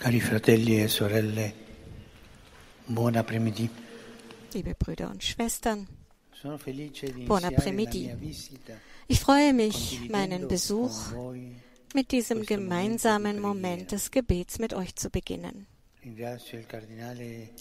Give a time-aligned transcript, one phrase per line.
[0.00, 1.54] Cari fratelli e sorelle,
[2.86, 3.68] buon apremidi.
[4.52, 5.86] Liebe Brüder und Schwestern,
[6.32, 7.46] Sono felice di Buon
[8.18, 8.72] visita
[9.08, 11.12] ich freue mich, meinen Besuch
[11.92, 15.66] mit diesem gemeinsamen Moment des Gebets mit euch zu beginnen.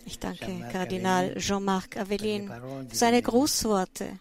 [0.06, 2.50] Ich danke Kardinal Jean-Marc Avelin
[2.88, 4.18] für seine Grußworte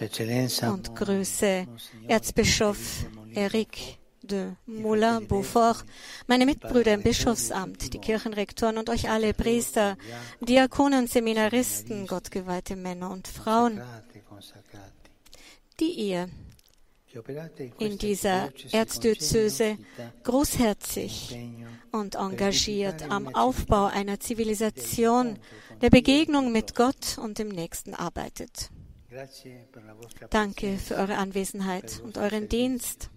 [0.00, 1.66] e und grüße
[2.08, 3.04] Erzbischof.
[3.34, 3.98] Eric
[4.30, 5.84] de Moulin-Beaufort,
[6.26, 9.96] meine Mitbrüder im Bischofsamt, die Kirchenrektoren und euch alle Priester,
[10.40, 13.80] Diakonen, Seminaristen, gottgeweihte Männer und Frauen,
[15.80, 16.28] die ihr
[17.78, 19.78] in dieser Erzdiözese
[20.24, 21.38] großherzig
[21.90, 25.38] und engagiert am Aufbau einer Zivilisation,
[25.80, 28.70] der Begegnung mit Gott und dem Nächsten arbeitet.
[30.30, 33.10] Danke für eure Anwesenheit und euren Dienst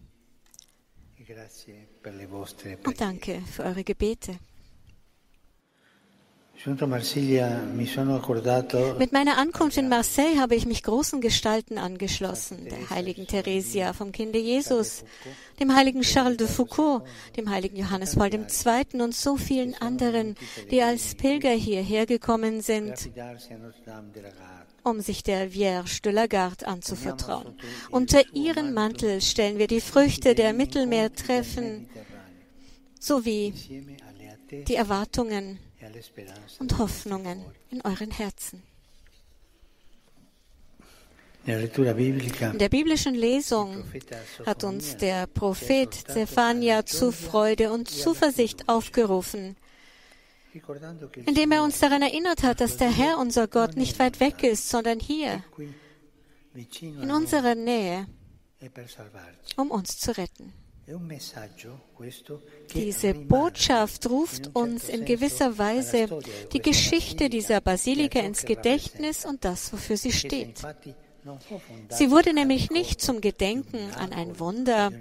[2.86, 4.38] und danke für eure Gebete.
[9.00, 14.12] Mit meiner Ankunft in Marseille habe ich mich großen Gestalten angeschlossen, der heiligen Theresia vom
[14.12, 15.04] Kinde Jesus,
[15.60, 17.04] dem heiligen Charles de Foucault,
[17.36, 19.02] dem heiligen Johannes Paul II.
[19.02, 20.36] und so vielen anderen,
[20.70, 23.10] die als Pilger hierher gekommen sind,
[24.84, 27.56] um sich der Vierge de la Garde anzuvertrauen.
[27.90, 31.90] Unter ihren Mantel stellen wir die Früchte der Mittelmeertreffen
[33.00, 33.54] sowie
[34.68, 35.58] die Erwartungen.
[36.60, 38.64] Und Hoffnungen in euren Herzen.
[41.44, 43.84] In der biblischen Lesung
[44.46, 49.56] hat uns der Prophet Zephania zu Freude und Zuversicht aufgerufen,
[51.26, 54.70] indem er uns daran erinnert hat, dass der Herr, unser Gott, nicht weit weg ist,
[54.70, 55.44] sondern hier,
[56.80, 58.06] in unserer Nähe,
[59.58, 60.54] um uns zu retten.
[62.74, 66.08] Diese Botschaft ruft uns in gewisser Weise
[66.54, 70.62] die Geschichte dieser Basilika ins Gedächtnis und das, wofür sie steht.
[71.90, 74.92] Sie wurde nämlich nicht zum Gedenken an ein Wunder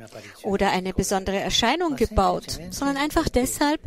[0.43, 3.81] oder eine besondere Erscheinung gebaut, sondern einfach deshalb,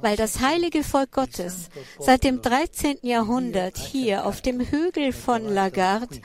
[0.00, 2.98] weil das heilige Volk Gottes seit dem 13.
[3.02, 6.20] Jahrhundert hier auf dem Hügel von Lagarde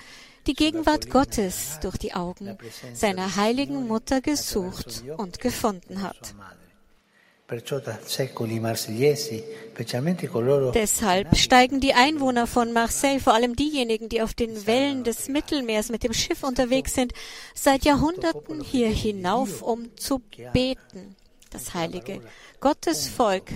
[0.48, 2.58] die Gegenwart Gottes durch die Augen
[2.94, 6.36] seiner heiligen Mutter gesucht und gefunden hat.
[10.72, 15.90] Deshalb steigen die Einwohner von Marseille, vor allem diejenigen, die auf den Wellen des Mittelmeers
[15.90, 17.14] mit dem Schiff unterwegs sind,
[17.54, 20.22] seit Jahrhunderten hier hinauf, um zu
[20.54, 21.16] beten.
[21.52, 22.22] Das heilige
[22.60, 23.52] Gottesvolk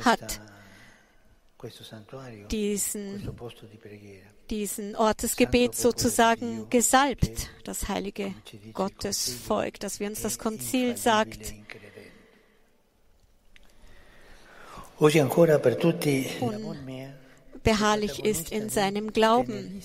[0.00, 0.40] hat
[2.50, 3.30] diesen
[4.50, 8.34] diesen Ort des Gebets sozusagen gesalbt, das heilige
[8.72, 11.54] Gottesvolk, dass wir uns das Konzil sagt.
[16.84, 17.14] Mère
[17.64, 19.82] beharrlich ist in seinem Glauben.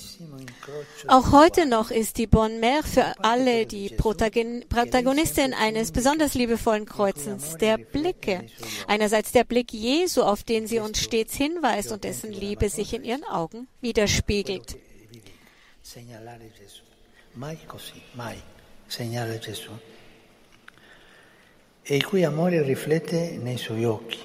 [1.07, 6.85] Auch heute noch ist die Bonne Mère für alle die Protagon Protagonistin eines besonders liebevollen
[6.85, 8.45] Kreuzens der Blicke.
[8.87, 13.03] Einerseits der Blick Jesu, auf den sie uns stets hinweist und dessen Liebe sich in
[13.03, 14.77] ihren Augen widerspiegelt.
[17.35, 18.41] Mai così, mai
[18.87, 19.71] segnalare Gesù.
[21.83, 24.17] E cui amore riflette nei suoi occhi.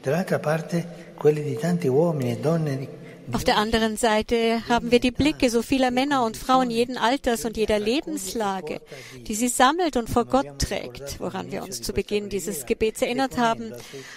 [0.00, 2.88] Dall'altra parte quelli di tanti uomini e donne
[3.30, 7.44] Auf der anderen Seite haben wir die Blicke so vieler Männer und Frauen jeden Alters
[7.44, 8.80] und jeder Lebenslage,
[9.26, 13.38] die sie sammelt und vor Gott trägt, woran wir uns zu Beginn dieses Gebets erinnert
[13.38, 13.72] haben,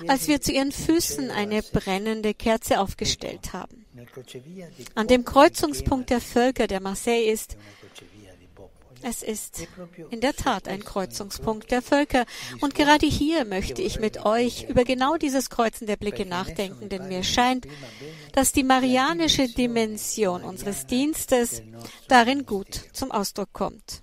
[0.08, 3.86] als wir zu ihren Füßen eine brennende Kerze aufgestellt haben.
[4.96, 8.95] An dem Kreuzungspunkt der Völker, der Marseille ist, una crocevia di popoli.
[9.06, 9.68] Es ist
[10.10, 12.26] in der Tat ein Kreuzungspunkt der Völker.
[12.60, 17.08] Und gerade hier möchte ich mit euch über genau dieses Kreuzen der Blicke nachdenken, denn
[17.08, 17.68] mir scheint,
[18.34, 21.62] dass die marianische Dimension unseres Dienstes
[22.08, 24.02] darin gut zum Ausdruck kommt.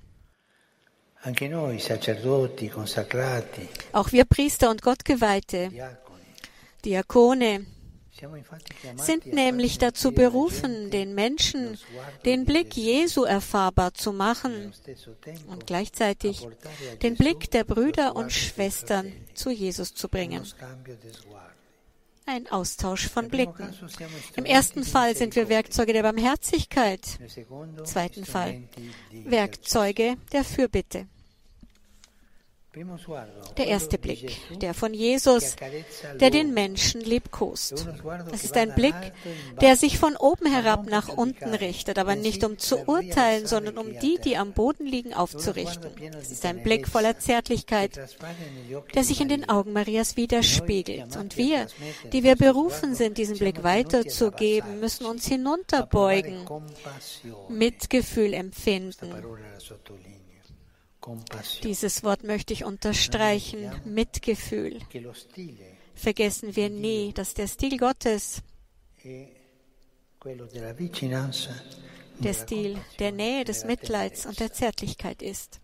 [3.93, 5.71] Auch wir Priester und Gottgeweihte,
[6.85, 7.67] Diakone,
[8.97, 11.79] sind nämlich dazu berufen, den Menschen
[12.25, 14.73] den Blick Jesu erfahrbar zu machen
[15.49, 16.47] und gleichzeitig
[17.03, 20.47] den Blick der Brüder und Schwestern zu Jesus zu bringen.
[22.25, 23.75] Ein Austausch von Blicken.
[24.37, 25.49] Im ersten Fall sind wir.
[25.49, 28.63] Werkzeuge der Barmherzigkeit, secondo, zweiten Fall
[29.11, 31.09] Werkzeuge der Fürbitte.
[33.59, 35.57] Der erste Blick, der von Jesus,
[36.19, 37.87] der den Menschen liebkost.
[38.33, 38.95] Es ist ein Blick,
[39.61, 43.99] der sich von oben herab nach unten richtet, aber nicht um zu urteilen, sondern um
[44.01, 45.91] die, die am Boden liegen, aufzurichten.
[46.19, 48.01] Es ist ein Blick voller Zärtlichkeit,
[48.95, 51.17] der sich in den Augen Marias widerspiegelt.
[51.17, 51.67] Und wir,
[52.11, 56.47] die wir berufen sind, diesen Blick weiterzugeben, müssen uns hinunterbeugen,
[57.51, 59.13] Mitgefühl empfinden
[61.63, 64.81] dieses Wort möchte ich unterstreichen, Mitgefühl.
[65.95, 68.43] Vergessen wir nie, dass der Stil Gottes
[72.19, 75.62] der Stil der Nähe, des Mitleids und der Zärtlichkeit ist.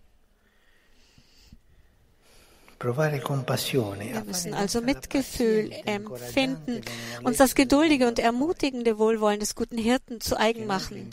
[2.80, 6.80] Wir müssen also Mitgefühl empfinden,
[7.24, 11.12] uns das geduldige und ermutigende Wohlwollen des guten Hirten zu eigen machen,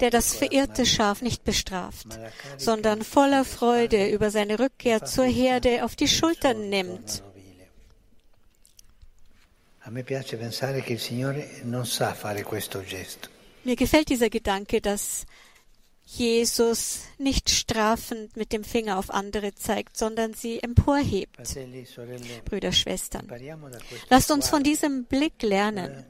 [0.00, 2.06] der das verirrte Schaf nicht bestraft,
[2.58, 7.22] sondern voller Freude über seine Rückkehr zur Herde auf die Schultern nimmt.
[13.64, 15.26] Mir gefällt dieser Gedanke, dass
[16.12, 21.38] Jesus nicht strafend mit dem Finger auf andere zeigt, sondern sie emporhebt.
[22.44, 23.28] Brüder, Schwestern,
[24.08, 26.04] lasst uns von diesem Blick lernen.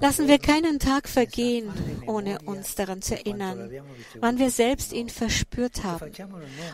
[0.00, 1.70] Lassen wir keinen Tag vergehen,
[2.06, 3.70] ohne uns daran zu erinnern,
[4.20, 6.12] wann wir selbst ihn verspürt haben.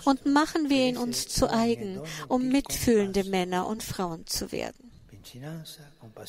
[0.04, 4.83] Und machen wir ihn uns zu eigen, um mitfühlende Männer und Frauen zu werden.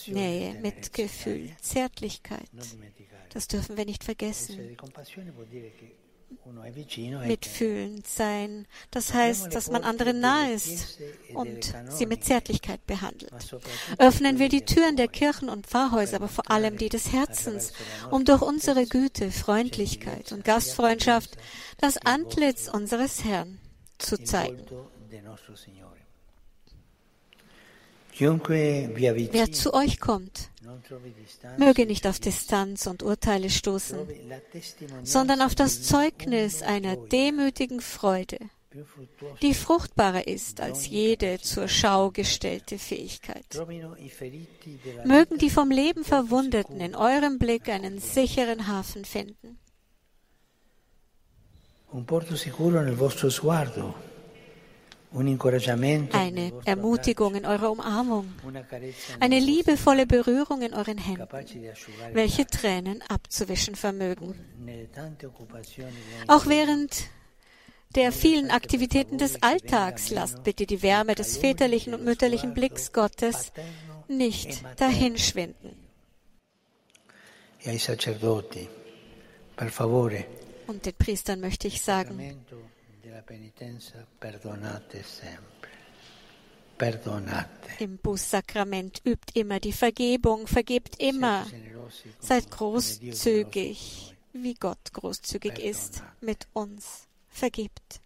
[0.07, 2.49] Nähe, Mitgefühl, Zärtlichkeit.
[3.29, 4.77] Das dürfen wir nicht vergessen.
[7.25, 8.67] Mitfühlend sein.
[8.91, 10.99] Das heißt, dass man anderen nahe ist
[11.33, 13.33] und sie mit Zärtlichkeit behandelt.
[13.97, 17.73] Öffnen wir die Türen der Kirchen und Pfarrhäuser, aber vor allem die des Herzens,
[18.11, 21.37] um durch unsere Güte, Freundlichkeit und Gastfreundschaft
[21.77, 23.59] das Antlitz unseres Herrn
[23.97, 24.65] zu zeigen.
[28.17, 30.49] Wer zu euch kommt,
[31.57, 33.99] möge nicht auf Distanz und Urteile stoßen,
[35.03, 38.39] sondern auf das Zeugnis einer demütigen Freude,
[39.41, 43.45] die fruchtbarer ist als jede zur Schau gestellte Fähigkeit.
[45.05, 49.59] Mögen die vom Leben Verwundeten in eurem Blick einen sicheren Hafen finden.
[51.91, 53.93] Un porto sicuro nel vostro sguardo
[55.15, 58.33] eine Ermutigung in eurer Umarmung,
[59.19, 61.27] eine liebevolle Berührung in euren Händen,
[62.13, 64.35] welche Tränen abzuwischen vermögen.
[66.27, 67.09] Auch während
[67.95, 73.53] der vielen Aktivitäten des Alltags lasst bitte die Wärme des väterlichen und mütterlichen Blicks Gottes
[74.07, 75.77] nicht dahinschwinden.
[80.67, 82.45] Und den Priestern möchte ich sagen,
[87.79, 91.45] im Bußsakrament übt immer die Vergebung, vergebt immer.
[92.19, 97.07] Seid großzügig, wie Gott großzügig ist mit uns.
[97.29, 98.01] Vergebt.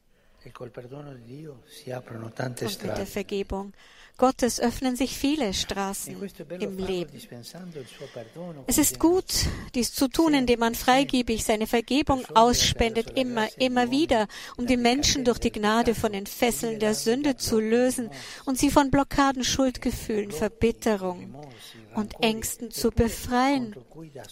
[0.58, 3.74] Und mit der Vergebung
[4.20, 6.14] Gottes öffnen sich viele Straßen
[6.60, 7.14] im Leben.
[8.68, 9.24] Es ist gut,
[9.76, 15.24] dies zu tun, indem man freigebig seine Vergebung ausspendet, immer, immer wieder, um die Menschen
[15.24, 18.10] durch die Gnade von den Fesseln der Sünde zu lösen
[18.44, 21.34] und sie von Blockaden, Schuldgefühlen, Verbitterung
[21.96, 23.74] und Ängsten zu befreien,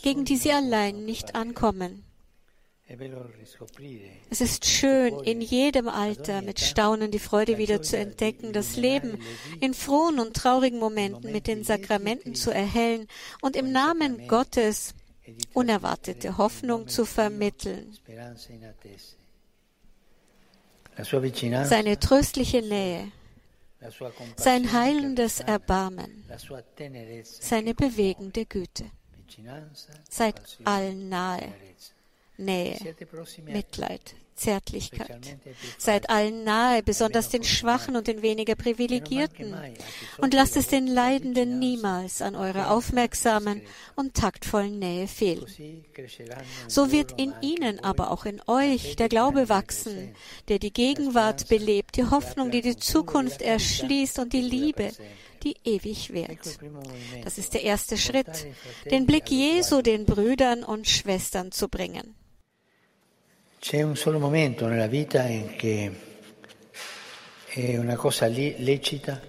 [0.04, 2.04] gegen die sie allein nicht ankommen.
[4.30, 9.20] Es ist schön, in jedem Alter mit Staunen die Freude wieder zu entdecken, das Leben
[9.60, 13.08] in frohen und traurigen Momenten mit den Sakramenten zu erhellen
[13.42, 14.94] und im Namen Gottes
[15.54, 17.98] unerwartete Hoffnung zu vermitteln.
[21.66, 23.12] Seine tröstliche Nähe,
[24.38, 26.24] sein heilendes Erbarmen,
[27.24, 28.86] seine bewegende Güte.
[30.10, 31.54] Seid allen nahe
[32.38, 32.78] Nähe,
[33.46, 35.38] Mitleid, Zärtlichkeit.
[35.78, 39.56] Seid allen nahe, besonders den Schwachen und den weniger Privilegierten.
[40.20, 43.62] Und lasst es den Leidenden niemals an eurer aufmerksamen
[43.96, 45.46] und taktvollen Nähe fehlen.
[46.68, 50.16] So wird in ihnen, aber auch in euch, der Glaube wachsen,
[50.48, 54.92] der die Gegenwart belebt, die Hoffnung, die die Zukunft erschließt und die Liebe,
[55.44, 56.60] die ewig währt.
[57.24, 58.48] Das ist der erste Schritt,
[58.90, 62.16] den Blick Jesu den Brüdern und Schwestern zu bringen.
[63.60, 65.92] C'è un solo momento nella vita in che
[67.48, 69.20] è una cosa lecita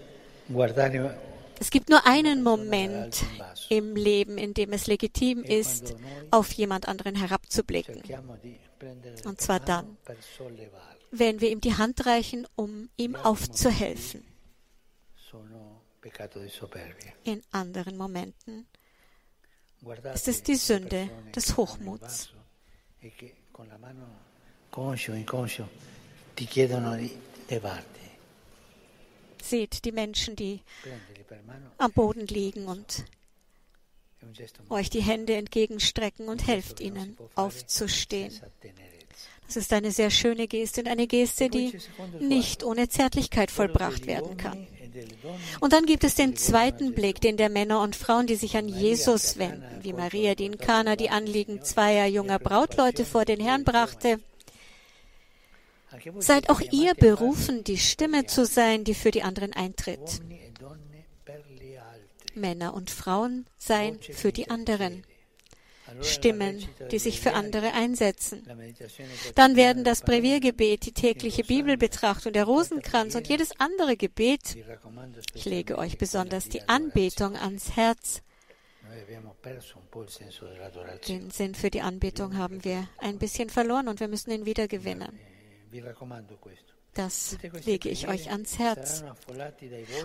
[0.46, 1.26] guardare
[1.60, 3.24] es gibt nur einen Moment
[3.68, 5.94] im Leben, in dem es legitim ist,
[6.30, 8.02] auf jemand anderen herabzublicken.
[9.24, 9.96] Und zwar dann,
[11.10, 14.24] wenn wir ihm die Hand reichen, um ihm aufzuhelfen.
[17.24, 18.66] In anderen Momenten
[20.14, 22.32] ist es die Sünde des Hochmuts.
[29.42, 30.60] Seht die Menschen, die
[31.78, 33.04] am Boden liegen und
[34.68, 38.32] euch die Hände entgegenstrecken und helft ihnen aufzustehen.
[39.46, 41.72] Das ist eine sehr schöne Geste und eine Geste, die
[42.20, 44.66] nicht ohne Zärtlichkeit vollbracht werden kann.
[45.60, 48.68] Und dann gibt es den zweiten Blick, den der Männer und Frauen, die sich an
[48.68, 53.64] Jesus wenden, wie Maria, die in Kana die Anliegen zweier junger Brautleute vor den Herrn
[53.64, 54.20] brachte.
[56.18, 60.20] Seid auch ihr berufen, die Stimme zu sein, die für die anderen eintritt.
[62.34, 65.02] Männer und Frauen seien für die anderen.
[66.02, 68.46] Stimmen, die sich für andere einsetzen.
[69.34, 74.56] Dann werden das Breviergebet, die tägliche Bibelbetrachtung, der Rosenkranz und jedes andere Gebet,
[75.34, 78.22] ich lege euch besonders die Anbetung ans Herz,
[81.08, 85.18] den Sinn für die Anbetung haben wir ein bisschen verloren und wir müssen ihn wiedergewinnen.
[86.98, 89.04] Das lege ich euch ans Herz.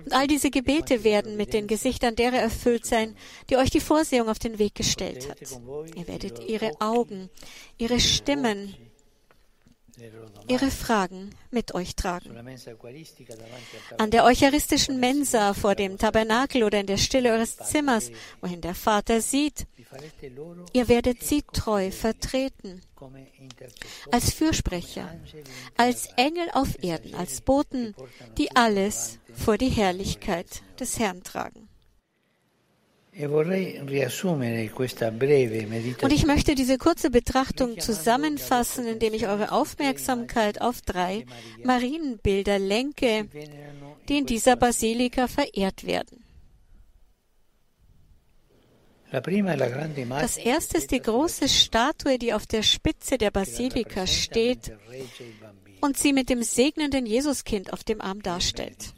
[0.05, 3.15] Und all diese Gebete werden mit den Gesichtern derer erfüllt sein,
[3.49, 5.41] die euch die Vorsehung auf den Weg gestellt hat.
[5.95, 7.31] Ihr werdet ihre Augen,
[7.79, 8.75] ihre Stimmen,
[10.47, 12.35] ihre Fragen mit euch tragen.
[13.97, 18.75] An der eucharistischen Mensa vor dem Tabernakel oder in der Stille eures Zimmers, wohin der
[18.75, 19.67] Vater sieht,
[20.73, 22.81] ihr werdet sie treu vertreten.
[24.11, 25.13] Als Fürsprecher,
[25.77, 27.95] als Engel auf Erden, als Boten,
[28.37, 31.67] die alles vor die Herrlichkeit des Herrn tragen.
[33.15, 33.51] E Und
[36.11, 41.27] ich möchte diese kurze Betrachtung zusammenfassen, indem ich eure Aufmerksamkeit auf drei
[41.63, 43.27] Marienbilder lenke,
[44.09, 46.23] die in dieser Basilika verehrt werden.
[49.11, 54.75] Das erste ist die große Statue, die auf der Spitze der Basilika steht
[55.81, 58.91] und sie mit dem segnenden Jesuskind auf dem Arm darstellt.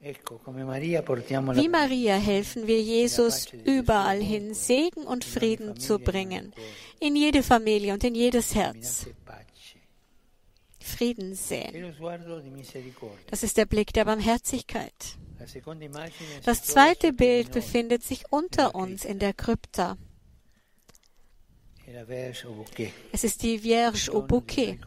[0.00, 6.54] Wie Maria helfen wir Jesus überall hin, Segen und Frieden zu bringen,
[7.00, 9.06] in jede Familie und in jedes Herz.
[10.78, 11.94] Frieden säen.
[13.30, 15.18] Das ist der Blick der Barmherzigkeit.
[16.44, 19.98] Das zweite Bild befindet sich unter uns in der Krypta.
[23.12, 24.78] Es ist die Vierge au Bouquet,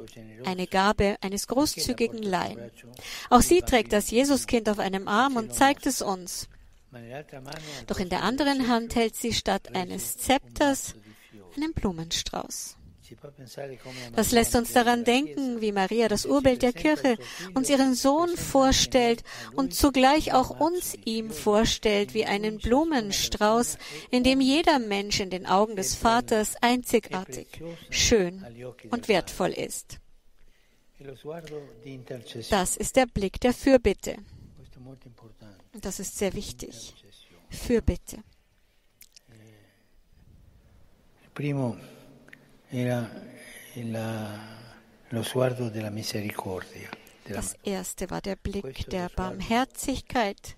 [0.45, 2.71] eine Gabe eines großzügigen Laien.
[3.29, 6.47] Auch sie trägt das Jesuskind auf einem Arm und zeigt es uns.
[7.87, 10.95] Doch in der anderen Hand hält sie statt eines Zepters
[11.55, 12.77] einen Blumenstrauß.
[14.15, 17.17] Das lässt uns daran denken, wie Maria das Urbild der Kirche
[17.53, 19.23] uns ihren Sohn vorstellt
[19.55, 23.77] und zugleich auch uns ihm vorstellt wie einen Blumenstrauß,
[24.11, 27.47] in dem jeder Mensch in den Augen des Vaters einzigartig,
[27.89, 28.45] schön
[28.89, 29.99] und wertvoll ist.
[32.49, 34.17] Das ist der Blick der Fürbitte.
[35.81, 36.93] Das ist sehr wichtig.
[37.49, 38.23] Fürbitte.
[41.33, 41.75] Primo
[47.29, 50.57] Das erste war der Blick der Barmherzigkeit.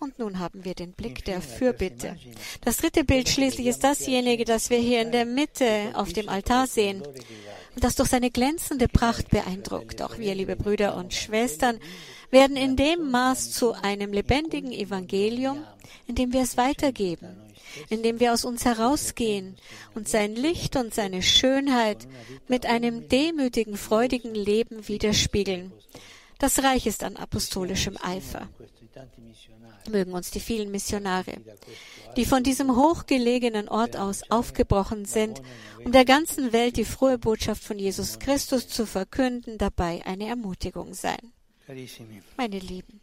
[0.00, 2.16] Und nun haben wir den Blick der Fürbitte.
[2.62, 6.66] Das dritte Bild schließlich ist dasjenige, das wir hier in der Mitte auf dem Altar
[6.66, 10.02] sehen und das durch seine glänzende Pracht beeindruckt.
[10.02, 11.78] Auch wir, liebe Brüder und Schwestern,
[12.32, 15.64] werden in dem Maß zu einem lebendigen Evangelium,
[16.08, 17.45] in dem wir es weitergeben
[17.88, 19.56] indem wir aus uns herausgehen
[19.94, 22.06] und sein Licht und seine Schönheit
[22.48, 25.72] mit einem demütigen, freudigen Leben widerspiegeln.
[26.38, 28.48] Das Reich ist an apostolischem Eifer.
[29.90, 31.34] Mögen uns die vielen Missionare,
[32.16, 35.40] die von diesem hochgelegenen Ort aus aufgebrochen sind,
[35.84, 40.92] um der ganzen Welt die frohe Botschaft von Jesus Christus zu verkünden, dabei eine Ermutigung
[40.92, 41.32] sein.
[42.36, 43.00] Meine Lieben,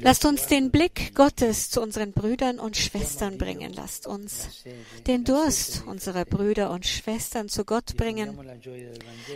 [0.00, 3.72] Lasst uns den Blick Gottes zu unseren Brüdern und Schwestern bringen.
[3.72, 4.64] Lasst uns
[5.06, 8.38] den Durst unserer Brüder und Schwestern zu Gott bringen.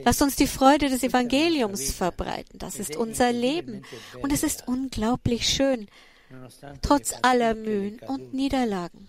[0.05, 2.59] Lasst uns die Freude des Evangeliums verbreiten.
[2.59, 3.83] Das ist unser Leben.
[4.23, 5.89] Und es ist unglaublich schön,
[6.83, 9.09] trotz aller Mühen und Niederlagen,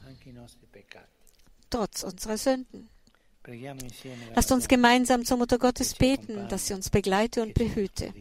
[1.70, 2.90] trotz unserer Sünden.
[4.36, 8.14] Lasst uns gemeinsam zur Mutter Gottes beten, dass sie uns begleite und behüte.